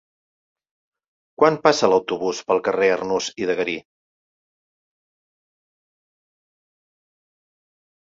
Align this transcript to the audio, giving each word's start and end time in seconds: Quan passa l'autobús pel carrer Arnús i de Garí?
Quan 1.41 1.59
passa 1.67 1.89
l'autobús 1.91 2.41
pel 2.49 2.63
carrer 2.69 2.89
Arnús 2.95 3.29
i 3.43 3.49
de 3.51 3.59
Garí? 3.61 3.77